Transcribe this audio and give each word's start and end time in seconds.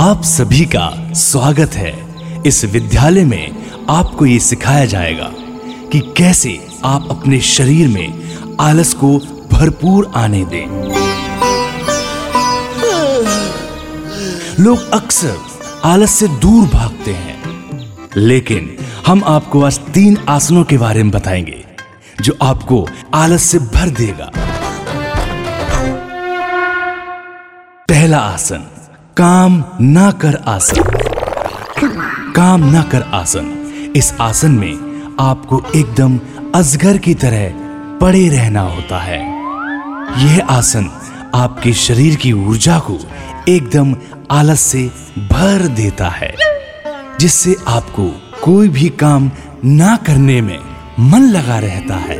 आप 0.00 0.22
सभी 0.22 0.64
का 0.64 1.12
स्वागत 1.12 1.70
है। 1.72 2.14
इस 2.46 2.64
विद्यालय 2.64 3.24
में 3.24 3.70
आपको 3.90 4.26
ये 4.26 4.38
सिखाया 4.38 4.84
जाएगा 4.84 5.30
कि 5.92 6.14
कैसे 6.16 6.66
आप 6.84 7.08
अपने 7.10 7.40
शरीर 7.40 7.88
में 7.88 8.36
आलस 8.60 8.94
को 8.94 9.18
भरपूर 9.52 10.12
आने 10.14 10.44
दें। 10.44 10.66
लोग 14.64 14.90
अक्सर 14.90 15.36
आलस 15.84 16.10
से 16.10 16.28
दूर 16.28 16.68
भागते 16.68 17.12
हैं। 17.12 17.42
लेकिन 18.16 18.76
हम 19.06 19.24
आपको 19.24 19.62
आज 19.62 19.78
तीन 19.78 20.18
आसनों 20.28 20.64
के 20.64 20.78
बारे 20.78 21.02
में 21.02 21.12
बताएँगे, 21.12 21.64
जो 22.20 22.38
आपको 22.42 22.88
आलस 23.14 23.42
से 23.42 23.58
भर 23.58 23.88
देगा। 23.88 24.30
पहला 27.88 28.18
आसन 28.18 28.79
काम 29.16 29.64
ना 29.80 30.10
कर 30.10 30.34
आसन। 30.46 30.82
काम 32.32 32.64
ना 32.70 32.82
कर 32.82 33.02
आसन। 33.02 33.46
इस 33.96 34.12
आसन 34.20 34.50
में 34.50 35.16
आपको 35.20 35.62
एकदम 35.74 36.18
अजगर 36.54 36.98
की 36.98 37.14
तरह 37.14 37.52
पड़े 37.98 38.28
रहना 38.28 38.60
होता 38.60 38.98
है। 38.98 39.18
यह 40.24 40.46
आसन 40.50 40.90
आपके 41.34 41.72
शरीर 41.72 42.16
की 42.16 42.32
ऊर्जा 42.32 42.78
को 42.78 42.98
एकदम 43.48 43.94
आलस 44.30 44.60
से 44.60 44.86
भर 45.32 45.66
देता 45.66 46.08
है, 46.08 46.34
जिससे 47.20 47.56
आपको 47.68 48.08
कोई 48.42 48.68
भी 48.68 48.88
काम 48.88 49.30
ना 49.64 49.96
करने 49.96 50.40
में 50.40 50.58
मन 51.00 51.22
लगा 51.28 51.58
रहता 51.58 51.96
है। 51.96 52.18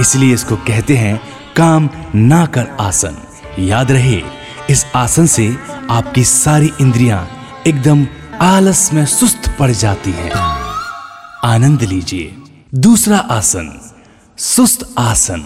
इसलिए 0.00 0.34
इसको 0.34 0.56
कहते 0.56 0.96
हैं 0.96 1.20
काम 1.56 1.88
ना 2.14 2.46
कर 2.46 2.76
आसन। 2.80 3.16
याद 3.58 3.92
रहे, 3.92 4.22
इस 4.70 4.86
आसन 4.94 5.26
से 5.26 5.56
आपकी 5.92 6.24
सारी 6.24 6.72
इंद्रियाँ 6.80 7.30
एकदम 7.66 8.06
आलस 8.40 8.92
में 8.92 9.06
सुस्त 9.06 9.56
पड़ 9.58 9.70
जाती 9.70 10.10
हैं। 10.10 10.30
आनंद 11.44 11.82
लीजिए। 11.82 12.34
दूसरा 12.74 13.18
आसन, 13.18 13.92
सुस्त 14.38 14.94
आसन। 14.98 15.44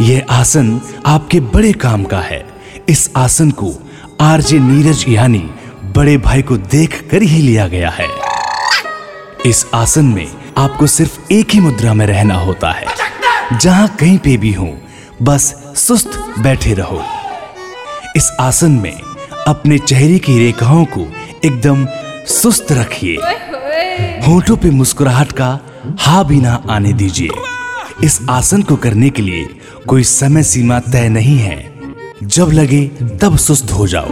यह 0.00 0.26
आसन 0.30 0.80
आपके 1.06 1.40
बड़े 1.40 1.72
काम 1.72 2.04
का 2.04 2.20
है। 2.20 2.48
इस 2.88 3.10
आसन 3.16 3.50
को 3.50 3.90
आरजे 4.20 4.58
नीरज 4.58 5.04
यानी 5.08 5.50
बड़े 5.96 6.18
भाई 6.18 6.42
को 6.42 6.56
देख 6.56 7.08
कर 7.10 7.22
ही 7.22 7.42
लिया 7.42 7.68
गया 7.68 7.90
है। 7.90 8.08
इस 9.46 9.66
आसन 9.74 10.04
में 10.04 10.32
आपको 10.58 10.86
सिर्फ़ 10.86 11.32
एक 11.32 11.50
ही 11.50 11.60
मुद्रा 11.60 11.94
में 11.94 12.06
रहना 12.06 12.34
होता 12.34 12.70
है। 12.70 12.86
जहाँ 13.58 13.88
कहीं 13.88 14.18
पे 14.18 14.36
भी 14.36 14.52
हो, 14.52 14.78
बस 15.22 15.72
सुस्त 15.76 16.34
बैठे 16.38 16.74
रहो। 16.74 17.17
इस 18.18 18.30
आसन 18.40 18.70
में 18.72 19.00
अपने 19.48 19.78
चेहरे 19.78 20.18
की 20.18 20.38
रेखाओं 20.38 20.84
को 20.84 21.00
एकदम 21.44 21.86
सुस्त 22.26 22.72
रखिए। 22.72 23.16
होठों 24.26 24.56
पे 24.56 24.70
मुस्कुराहट 24.70 25.32
का 25.32 25.48
हा 26.00 26.22
भी 26.22 26.40
ना 26.40 26.54
आने 26.70 26.92
दीजिए। 26.92 27.28
इस 28.04 28.18
आसन 28.30 28.62
को 28.62 28.76
करने 28.76 29.10
के 29.10 29.22
लिए 29.22 29.44
कोई 29.88 30.04
समय 30.04 30.42
सीमा 30.42 30.78
तय 30.80 31.08
नहीं 31.08 31.36
है। 31.38 31.58
जब 32.22 32.50
लगे 32.52 32.84
तब 33.22 33.36
सुस्त 33.36 33.70
हो 33.70 33.86
जाओ। 33.86 34.08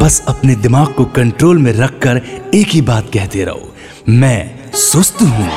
बस 0.00 0.22
अपने 0.28 0.54
दिमाग 0.56 0.92
को 0.94 1.04
कंट्रोल 1.04 1.58
में 1.58 1.72
रखकर 1.72 2.20
एक 2.54 2.68
ही 2.68 2.80
बात 2.82 3.10
कहते 3.14 3.44
रहो 3.44 3.74
मैं 4.08 4.72
सुस्त 4.74 5.22
हूँ। 5.22 5.50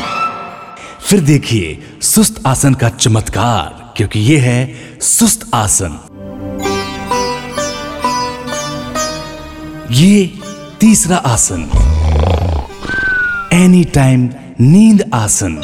फिर 1.01 1.19
देखिए 1.19 1.77
सुस्त 2.01 2.41
आसन 2.47 2.73
का 2.73 2.89
चमत्कार 2.89 3.93
क्योंकि 3.97 4.19
यह 4.19 4.43
है 4.43 4.73
सुस्त 5.01 5.49
आसन। 5.53 5.99
ये 9.91 10.33
तीसरा 10.79 11.17
आसन। 11.17 11.61
एनी 13.53 13.83
टाइम 13.83 14.29
नींद 14.61 15.11
आसन। 15.13 15.61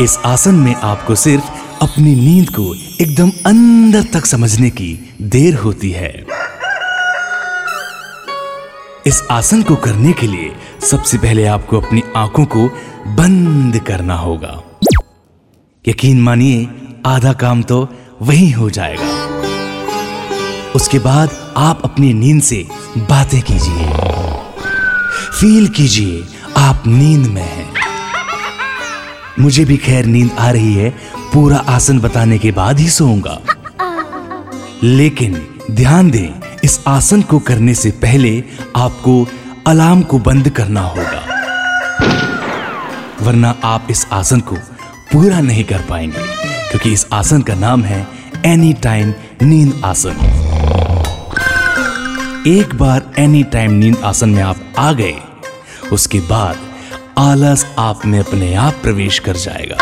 इस 0.00 0.18
आसन 0.24 0.54
में 0.54 0.74
आपको 0.74 1.14
सिर्फ़ 1.14 1.44
अपनी 1.82 2.14
नींद 2.14 2.50
को 2.50 2.74
एकदम 2.74 3.32
अंदर 3.46 4.02
तक 4.02 4.26
समझने 4.26 4.70
की 4.70 5.16
देर 5.22 5.54
होती 5.54 5.90
है। 5.90 6.26
इस 9.06 9.22
आसन 9.30 9.62
को 9.62 9.76
करने 9.76 10.12
के 10.12 10.26
लिए 10.26 10.52
सबसे 10.90 11.18
पहले 11.18 11.46
आपको 11.46 11.80
अपनी 11.80 12.02
आँखों 12.16 12.44
को 12.44 12.68
बंद 13.06 13.78
करना 13.78 14.14
होगा। 14.14 14.62
यकीन 15.88 16.20
मानिए, 16.20 16.68
आधा 17.06 17.32
काम 17.32 17.62
तो 17.62 17.88
वही 18.22 18.50
हो 18.50 18.70
जाएगा। 18.70 19.22
उसके 20.76 20.98
बाद 20.98 21.54
आप 21.56 21.80
अपनी 21.84 22.12
नींद 22.12 22.42
से 22.42 22.81
बातें 22.98 23.40
कीजिए। 23.42 23.86
फील 25.40 25.68
कीजिए, 25.68 26.24
आप 26.56 26.82
नींद 26.86 27.26
में 27.26 27.42
हैं। 27.42 27.72
मुझे 29.40 29.64
भी 29.64 29.76
खैर 29.76 30.06
नींद 30.06 30.30
आ 30.38 30.50
रही 30.50 30.74
है, 30.74 30.90
पूरा 31.32 31.56
आसन 31.56 31.98
बताने 31.98 32.38
के 32.38 32.52
बाद 32.52 32.78
ही 32.78 32.88
सोऊँगा। 32.88 33.38
लेकिन 34.82 35.48
ध्यान 35.70 36.10
दें, 36.10 36.58
इस 36.64 36.80
आसन 36.86 37.22
को 37.22 37.38
करने 37.38 37.74
से 37.74 37.90
पहले 37.90 38.44
आपको 38.76 39.28
अलार्म 39.66 40.02
को 40.02 40.18
बंद 40.18 40.48
करना 40.48 40.80
होगा। 40.80 41.24
वरना 43.22 43.54
आप 43.64 43.86
इस 43.90 44.06
आसन 44.12 44.40
को 44.40 44.56
पूरा 45.12 45.40
नहीं 45.40 45.64
कर 45.64 45.78
पाएँगे, 45.78 46.26
क्योंकि 46.70 46.92
इस 46.92 47.06
आसन 47.12 47.42
का 47.42 47.54
नाम 47.54 47.82
है 47.82 48.06
एनी 48.46 48.72
टाइम 48.72 49.14
नींद 49.42 49.82
आसन। 49.84 50.41
एक 52.46 52.74
बार 52.74 53.02
एनी 53.18 53.42
टाइम 53.42 53.72
नींद 53.72 53.96
आसन 54.04 54.28
में 54.28 54.42
आप 54.42 54.74
आ 54.78 54.92
गए, 54.92 55.14
उसके 55.92 56.20
बाद 56.20 56.58
आलस 57.18 57.64
आप 57.78 58.06
में 58.06 58.18
अपने 58.18 58.54
आप 58.54 58.80
प्रवेश 58.82 59.18
कर 59.18 59.36
जाएगा। 59.36 59.76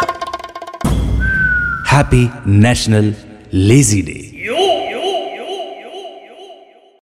हैप्पी 1.91 2.29
नेशनल 2.47 3.15
लेजी 3.55 4.03
डे 4.03 4.19